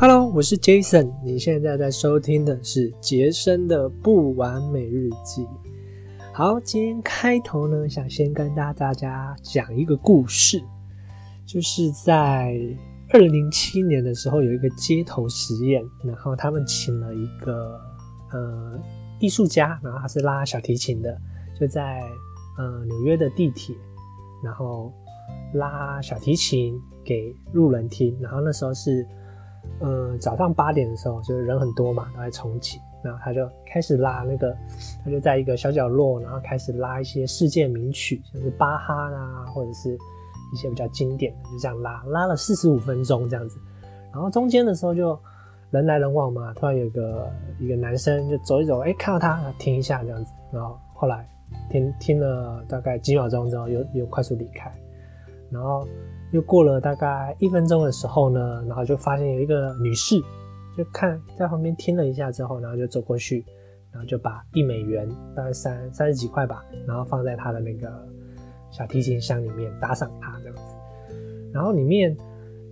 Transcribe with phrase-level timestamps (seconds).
[0.00, 5.46] Hello，我是 Jason，你现在在收听的是杰森的不完美日记。
[6.32, 10.64] 好，今天开头呢，想先跟大大家讲一个故事，
[11.44, 12.58] 就是在
[13.10, 17.78] 二零零七年的时候，有一个街头实验，然后他们请了一个
[18.32, 18.80] 呃
[19.18, 21.14] 艺术家，然后他是拉小提琴的，
[21.60, 22.00] 就在
[22.56, 23.76] 呃纽约的地铁，
[24.42, 24.90] 然后
[25.52, 29.06] 拉小提琴给路人听，然后那时候是。
[29.80, 34.54] 嗯，早上八点的时候，就是人很多嘛，都在重启，然后他就开始拉那个，
[35.04, 39.96] 他就在一个小角落，然后开始拉一些世界名曲，像是巴哈啊，或者是
[40.52, 43.58] 一些比较经典的，就这样拉，拉了四十五分钟这样子。
[44.12, 45.18] 然后中间的时候就
[45.70, 51.26] 人来人往嘛，突然有个一个男生就走一走，哎，看到他停一下这样子，然后后来
[51.70, 54.70] 听听了大概几秒钟之后，又又快速离开，
[55.50, 55.86] 然后。
[56.32, 60.20] 又过了大概一分钟的时候呢，然后就发现有一个女士，
[60.76, 63.44] 就看在旁边听了一下之后，然后就走过去，
[63.92, 67.90] 然后就把一美元，大概三三十几块吧，然后放在她的那个
[68.70, 70.62] 小提琴箱里面打赏她这样子。
[71.52, 72.16] 然后里面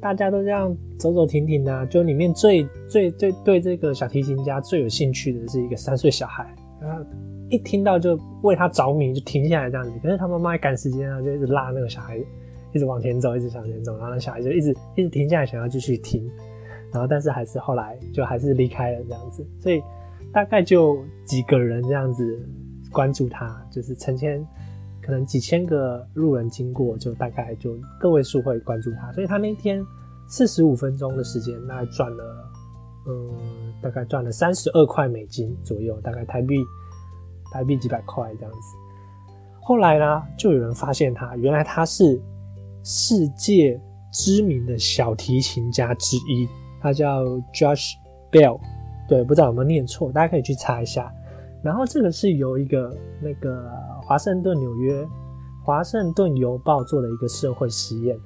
[0.00, 6.46] 大家都这样走走停停的，就里面最最最对这个小提琴家最有兴趣的是一个三岁小孩，
[6.80, 7.04] 然后
[7.50, 9.90] 一听到就为他着迷，就停下来这样子。
[10.00, 12.22] 可是他妈妈赶时间啊，就一直拉那个小孩。
[12.78, 16.30] 一直往前走，一直向前走，然后小孩就一直一直停下来，想要继续听，
[16.92, 19.82] 然后但是还是后来就还是离开了这样子，所以
[20.32, 22.38] 大概就几个人这样子
[22.92, 24.46] 关注他，就是成千
[25.02, 29.84] 可能几千个路人经过，就大概就个位数会关注他，所以他那天
[30.28, 32.50] 四十五分钟的时间，大概赚了
[33.08, 36.54] 嗯大概赚了三十二块美金左右，大概台币
[37.52, 38.76] 台币几百块这样子。
[39.60, 42.20] 后来呢，就有人发现他，原来他是。
[42.90, 43.78] 世界
[44.10, 46.48] 知名的小提琴家之一，
[46.80, 47.22] 他叫
[47.52, 47.92] Josh
[48.32, 48.58] Bell，
[49.06, 51.12] 对，不知道有没有念错，大家可以去查一下。
[51.62, 53.70] 然后这个是由一个那个
[54.02, 55.06] 华盛顿纽约
[55.62, 58.16] 华盛顿邮报做的一个社会实验，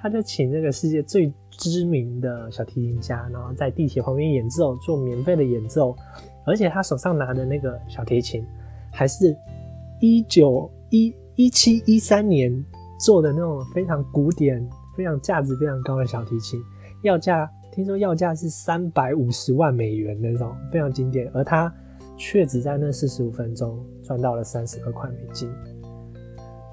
[0.00, 5.96] 他就请这个世界最知名的小提琴家，然后在地铁旁边演奏，做免费的演奏，
[6.46, 8.46] 而且他手上拿的那个小提琴，
[8.92, 9.36] 还是
[9.98, 12.64] 一九一一七一三年。
[13.04, 14.66] 做的那种非常古典、
[14.96, 16.58] 非常价值非常高的小提琴，
[17.02, 21.30] 要价听说要价是三百五十万美元那种，非常经典。
[21.34, 21.70] 而他
[22.16, 25.52] 却只在那四十五分钟赚到了三十二块美金。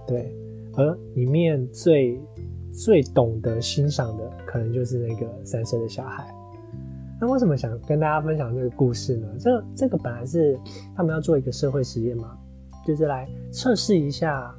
[0.08, 0.34] 对，
[0.78, 2.18] 而里面最
[2.72, 6.34] 最懂得欣赏的，可能就是那个三岁的小孩。
[7.20, 9.28] 那为什么想跟大家分享这个故事呢？
[9.38, 10.58] 这这个本来是
[10.96, 12.38] 他们要做一个社会实验嘛，
[12.88, 14.50] 就是来测试一下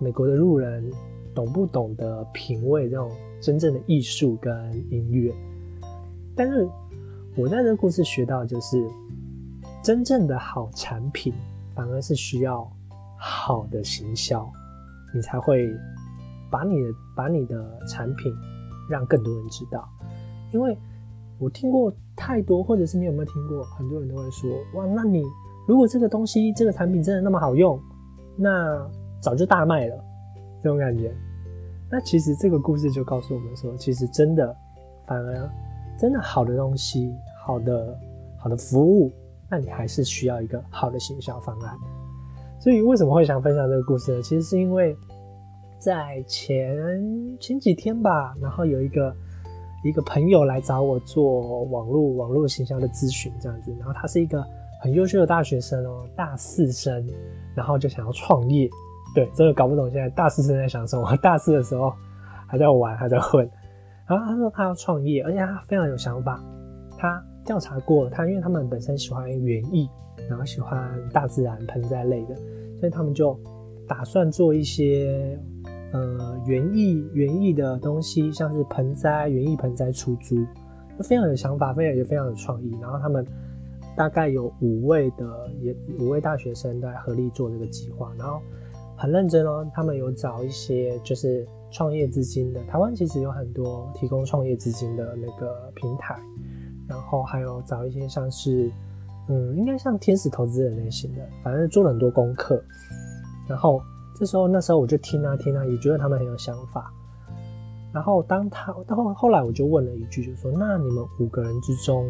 [0.00, 0.90] 美国的路人。
[1.34, 3.10] 懂不懂得品味这种
[3.40, 5.34] 真正的艺术跟音乐？
[6.34, 6.68] 但是
[7.36, 8.82] 我在这个故事学到，就是
[9.82, 11.32] 真正的好产品，
[11.74, 12.70] 反而是需要
[13.18, 14.50] 好的行销，
[15.14, 15.68] 你才会
[16.50, 18.32] 把你的把你的产品
[18.88, 19.88] 让更多人知道。
[20.52, 20.76] 因为
[21.38, 23.64] 我听过太多，或者是你有没有听过？
[23.64, 25.22] 很多人都会说：哇，那你
[25.66, 27.80] 如果这个东西这个产品真的那么好用，
[28.36, 28.86] 那
[29.20, 30.04] 早就大卖了。
[30.62, 31.12] 这种感觉，
[31.90, 34.56] 那其实这个故事就告诉我们说，其实真的，
[35.06, 35.50] 反而
[35.98, 37.12] 真的好的东西、
[37.44, 37.98] 好的
[38.38, 39.10] 好的服务，
[39.50, 41.76] 那你还是需要一个好的行销方案。
[42.60, 44.22] 所以为什么会想分享这个故事呢？
[44.22, 44.96] 其实是因为
[45.80, 49.14] 在前前几天吧，然后有一个
[49.84, 54.42] 一个朋友来找我做网络网络行销的咨询，这样子，然后他是一个
[54.80, 57.04] 很优秀的大学生哦，大四生，
[57.54, 58.70] 然后就想要创业。
[59.14, 61.14] 对，真的搞不懂现在大四生在想什么。
[61.16, 61.92] 大四的时候
[62.46, 63.46] 还在玩，还在混。
[64.06, 66.42] 然后他说他要创业，而且他非常有想法。
[66.96, 69.86] 他调查过，他因为他们本身喜欢园艺，
[70.30, 72.34] 然后喜欢大自然盆栽类的，
[72.80, 73.38] 所以他们就
[73.86, 75.38] 打算做一些
[75.92, 80.36] 呃园艺园艺的东西，像是盆栽园艺盆栽出租，
[80.96, 82.76] 就非常有想法，非常也非常有创意。
[82.80, 83.26] 然后他们
[83.94, 88.40] 大概有五位的也五位大学生在合力做这个计划，然后。
[89.02, 96.16] 很认真哦，他们有找一些就是创业资金的，台湾其实有很多提供创业资金的那个平台，
[96.86, 98.70] 然后还有找一些像是，
[99.28, 102.62] 嗯，应该像天使投资人类型的，反正做了很多功课。
[103.48, 103.82] 然后
[104.14, 106.88] 这时候那时候我就听啊听啊，也觉得他们很有想法。
[107.92, 112.08] 然后当他到后后来我就问了一句，就说那你们五个人之中，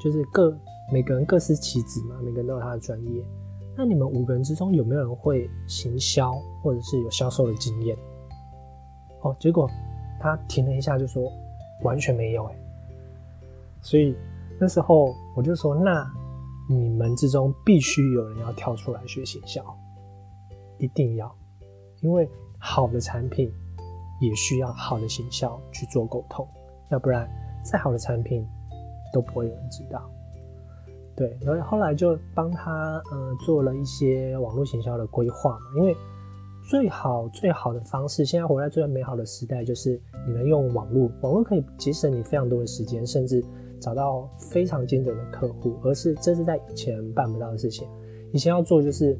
[0.00, 0.56] 就是各
[0.90, 3.22] 每个人各司其职嘛，每个人都有他的专业。
[3.80, 7.96] 那你们五个人之中有没有人会行销，或者是有销售的经验？
[9.22, 9.70] 哦，结果
[10.18, 11.30] 他停了一下，就说
[11.84, 12.44] 完全没有。
[12.46, 12.58] 哎，
[13.80, 14.16] 所以
[14.58, 16.04] 那时候我就说，那
[16.68, 19.64] 你们之中必须有人要跳出来学行销，
[20.78, 21.32] 一定要，
[22.00, 22.28] 因为
[22.58, 23.48] 好的产品
[24.20, 26.44] 也需要好的行销去做沟通，
[26.90, 27.30] 要不然
[27.62, 28.44] 再好的产品
[29.12, 30.07] 都不会有人知道。
[31.18, 35.92] 对，然后后来就帮他呃做了一些网络行销的规划嘛，因为
[36.70, 43.44] 最好最好的方式，现在活在最美好的时代，就是你能用网络，网络可以节省你非常多的时间，甚至
[43.80, 47.88] 找到非常精准的客户，而是这是在以前办不到的事情。
[48.32, 49.18] 以前要做就是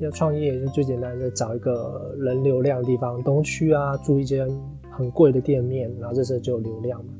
[0.00, 4.46] 要创业，就最简单的找一个人流量的地方，东区啊，租一间
[4.90, 7.14] 很贵的店面，然后这时候就有流量嘛。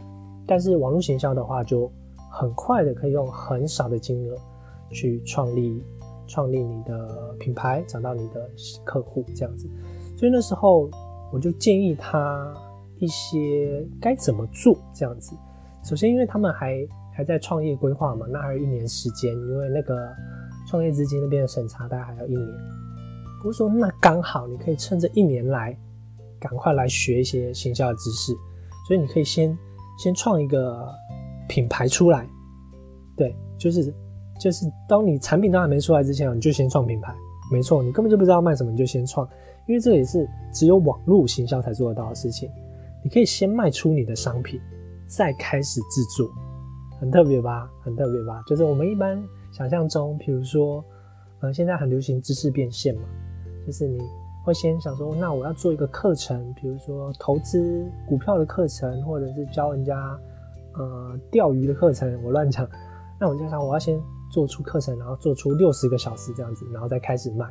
[0.47, 1.91] 但是网络行销的话就。
[2.35, 4.35] 很快的可以用很少的金额
[4.91, 5.85] 去创立
[6.27, 8.51] 创立你的品牌，找到你的
[8.85, 9.69] 客户这样子。
[10.17, 10.89] 所以那时候
[11.31, 12.55] 我就建议他
[12.99, 15.37] 一些该怎么做这样子。
[15.85, 16.75] 首先，因为他们还
[17.15, 20.11] 还在创业规划嘛，那还有一年时间，因为那个
[20.67, 22.49] 创业资金那边的审查大概还要一年。
[23.45, 25.79] 我说那刚好你可以趁这一年来
[26.41, 28.33] 赶快来学一些行销的知识，
[28.89, 29.57] 所以你可以先
[29.99, 30.89] 先创一个。
[31.53, 32.27] 品牌出来，
[33.15, 33.95] 对，就是
[34.41, 37.15] 就是，当你产品都还没出来之前，你就先创品牌，
[37.53, 39.29] 没错，你根本就不知道卖什么，你就先创，
[39.69, 42.49] 因为这也是只有网络行销才做得到的事情。
[43.05, 44.59] 你可以先卖出你的商品，
[45.07, 46.27] 再开始制作，
[46.99, 47.71] 很特别吧？
[47.83, 48.43] 很特别吧？
[48.47, 49.23] 就是我们一般
[49.53, 50.83] 想象中，比如说，
[51.41, 53.03] 呃，现在很流行知识变现嘛，
[53.67, 53.99] 就是你
[54.43, 60.19] 会先想说，那我要做一个课程，比如说投资股票的课程，或者是教人家。
[60.75, 62.69] 呃，钓鱼的课程我乱讲，
[63.21, 67.47] 那我就想我要先做出课程，然后做出六十个小时这样子，然后再开始卖。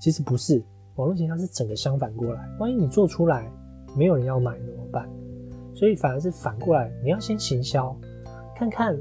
[0.00, 0.62] 其实不是，
[0.96, 2.48] 网络营销是整个相反过来。
[2.58, 3.50] 万一你做出来
[3.96, 5.08] 没有人要买怎么办？
[5.74, 7.96] 所以反而是反过来，你要先行销，
[8.54, 8.94] 看看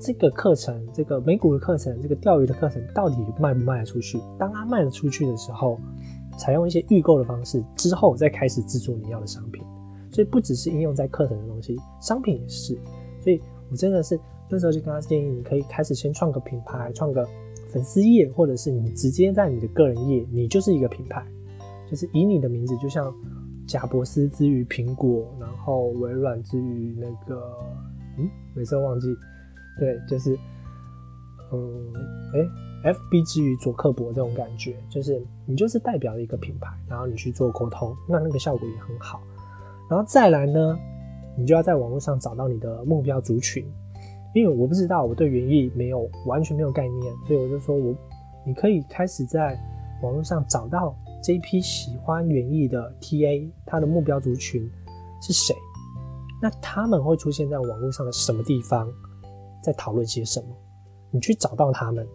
[0.00, 4.18] 这个课程，这个美股的课程，这个钓鱼的课程到底卖不卖得出去。
[4.38, 5.78] 当它卖得出去的时候，
[6.38, 9.62] 采用一些预购的方式，之后再开始制作你要的商品。
[10.14, 12.78] 所以不只是应用在课程的东西，商品也是。
[13.20, 14.16] 所以我真的是
[14.48, 17.26] 那时候就跟他建议，你可以开始先创个品牌，创个
[17.68, 21.26] 粉丝页，或者是你直接在你的个人页，你就是一个品牌，
[21.90, 23.12] 就是以你的名字，就像
[23.66, 27.42] 贾伯斯之于苹果，然后微软之于那个，
[28.16, 29.08] 嗯，每次忘记，
[29.80, 30.38] 对，就是
[31.52, 31.92] 嗯，
[32.34, 39.20] 哎，FB 之于佐克伯这种感觉，就是你就是代表一个品牌，然后你去做沟通，那那个效果也很好。
[39.88, 40.78] 然后再来呢，
[41.36, 43.64] 你就要在网络上找到你的目标族群，
[44.34, 47.94] 因为我不知道，我对园艺没有完全没有概念，所以我就说我，
[48.46, 49.58] 你可以开始在
[50.02, 54.68] 网络上找到这一批喜欢园艺的 TA，他的目标族群
[55.20, 55.54] 是谁？
[56.42, 58.88] 那他们会出现在网络上的什么地方，
[59.62, 60.46] 在讨论些什么？
[61.10, 62.06] 你去找到他们，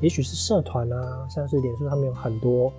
[0.00, 2.72] 也许是社团啊，像是脸书上面有很多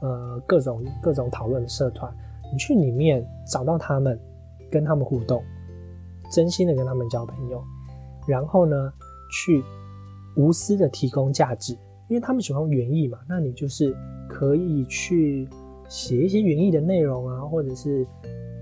[0.00, 2.12] 呃各种各种讨论的社团。
[2.56, 4.18] 去里面找到他们，
[4.70, 5.42] 跟他们互动，
[6.30, 7.62] 真心的跟他们交朋友，
[8.26, 8.92] 然后呢，
[9.30, 9.62] 去
[10.36, 11.72] 无私的提供价值，
[12.08, 13.94] 因为他们喜欢园艺嘛，那你就是
[14.28, 15.48] 可以去
[15.88, 18.06] 写一些园艺的内容啊，或者是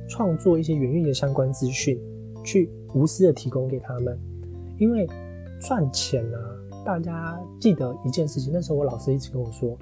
[0.09, 1.99] 创作一些园艺的相关资讯，
[2.45, 4.19] 去无私的提供给他们。
[4.79, 5.09] 因为
[5.61, 6.39] 赚钱呢，
[6.85, 9.77] 大家记得一件事情，那时候我老师一直跟我说，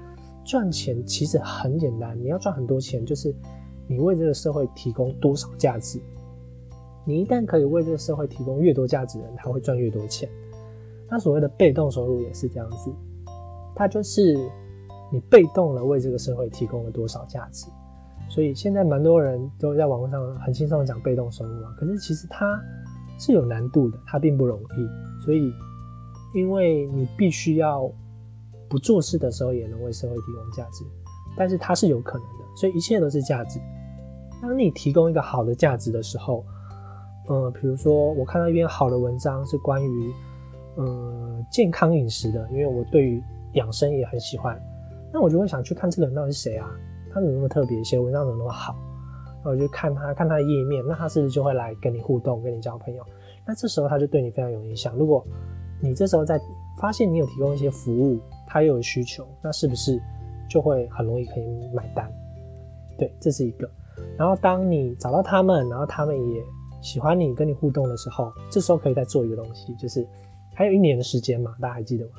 [0.45, 3.35] 赚钱其实很简单，你要赚很多钱就是。
[3.87, 6.01] 你为这个社会提供多少价值？
[7.05, 10.29] 你一旦可以为这个社会提供越多价值的人，他会赚越多钱。
[11.11, 12.91] 那所谓的被动收入也是这样子，
[13.75, 14.35] 它就是
[15.11, 17.67] 你被动了为这个社会提供了多少价值。
[18.31, 22.59] 所以现在蛮多人都在网络上很轻松的讲被动收入啊，可是其实它
[23.19, 25.23] 是有难度的，它并不容易。
[25.25, 25.53] 所以
[26.35, 27.93] 因为你必须要
[28.71, 30.83] 不做事的时候也能为社会提供价值，
[31.37, 32.45] 但是它是有可能的。
[32.57, 33.59] 所以一切都是价值。
[34.41, 36.45] 当你提供一个好的价值的时候，
[37.29, 40.13] 呃，比如说我看到一篇好的文章是关于
[40.77, 43.23] 呃健康饮食的，因为我对于
[43.55, 44.61] 养生也很喜欢，
[45.13, 46.69] 那我就会想去看这个人到底是谁啊？
[47.13, 47.83] 他怎么那么特别？
[47.85, 48.75] 写文章怎么那么好？
[49.45, 53.05] 那我就看他看他的页面，那他是不是就会来跟你互动，跟你交朋友？
[53.47, 54.95] 那这时候他就对你非常有影响。
[54.97, 55.25] 如果
[55.81, 56.41] 你这时候在
[56.81, 60.01] 发现你有提供一些服务，他又有需求，那是不是
[60.49, 61.45] 就会很容易可以
[61.75, 62.11] 买单？
[62.99, 63.69] 对，这是一个。
[64.17, 66.43] 然后当你找到他们，然后他们也
[66.81, 70.07] 喜欢你，跟你互动的时候，这时候可以再做一个东西，就是
[70.55, 72.13] 还有一年的时间嘛，大家还记得吗？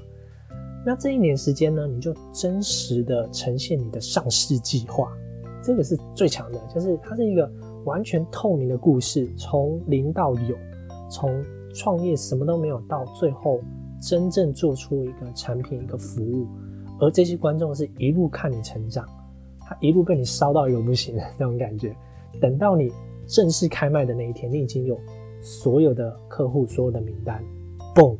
[0.86, 5.12] 那这一年时间呢，你就真实的呈现你的上市计划，
[5.63, 7.50] 这个是最强的，就是它是一个
[7.86, 10.58] 完全透明的故事，从零到有，
[11.10, 13.62] 从创业什么都没有，到最后
[14.01, 16.48] 真正做出一个产品、一个服务，
[17.03, 19.05] 而这些观众是一路看你成长，
[19.60, 21.95] 他一路被你烧到一个不行的 那种感觉。
[22.39, 22.91] 等到你
[23.27, 25.00] 正式开卖的那一天，你已经有
[25.41, 27.43] 所有的客户、所有的名单，
[27.93, 28.17] 嘣，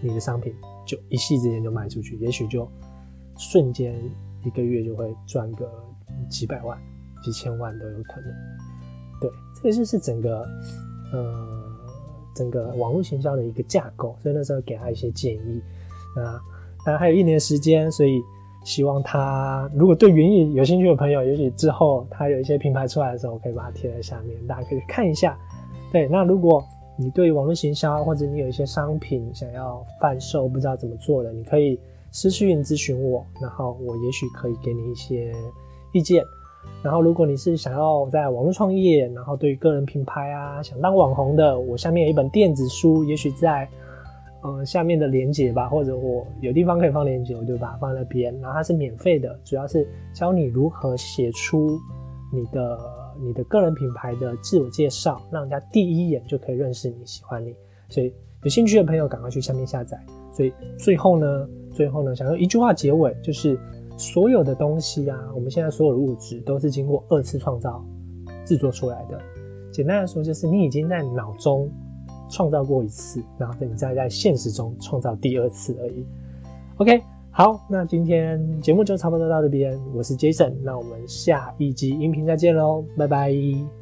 [0.00, 0.54] 你的商品
[0.86, 2.68] 就一夕之间就卖出去，也许就
[3.36, 3.94] 瞬间
[4.44, 5.70] 一个月就会赚个
[6.28, 6.78] 几百万、
[7.22, 8.32] 几千万都有可能。
[9.20, 10.48] 对，这个就是整个，
[11.12, 11.76] 呃，
[12.34, 15.62] 整个网络行销的一个架构，所以那时候给他一些建议。
[16.16, 16.40] 那
[16.96, 18.22] 还有一年时间，所以
[18.64, 25.36] 希望他如果对云艺有兴趣的朋友，也许之后他有一些品牌出来的时候，我可以把它贴在下面，大家可以看一下。
[25.92, 26.64] 对，那如果
[26.96, 31.78] 你对网络行销或者你有一些商品想要贩售，不知道怎么做的，你可以
[32.10, 35.32] 私讯咨询我，然后我也许可以给你一些
[35.92, 36.22] 意见。
[36.82, 43.68] 然后，如果你是想要在网络创业，然后对于个人品牌啊，想当网红的，我下面有一本电子书，也许在
[44.42, 48.32] 呃下面的连接吧，或者我有地方可以放连接，我就把它放在那边。
[48.40, 51.78] 然后它是免费的，主要是教你如何写出
[52.32, 52.78] 你的
[53.20, 57.54] 你的个人品牌的自我介绍，让人家第一眼就可以认识你，喜欢你。
[57.88, 59.98] 所以有兴趣的朋友赶快去下面下载。
[60.32, 63.58] 所以最后呢，最后呢，想用一句话结尾，就是。
[64.00, 67.84] 所有的东西啊，我们现在所有的物质都是经过二次创造
[68.44, 69.20] 制作出来的。
[69.72, 71.68] 简单来说，就是你已经在脑中
[72.28, 76.04] 创造过一次，然后你再在现实中创造第二次而已。
[76.76, 79.78] OK，好，那今天节目就差不多到这边。
[79.94, 83.77] 我是 Jason，那我们下一集音频再见喽，拜拜。